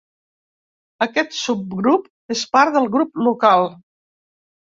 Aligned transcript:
Aquest 1.05 1.35
subgrup 1.39 2.07
és 2.37 2.41
part 2.57 2.75
del 2.79 2.89
Grup 2.97 3.23
Local. 3.27 3.71